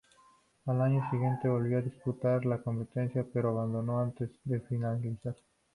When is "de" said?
4.45-4.59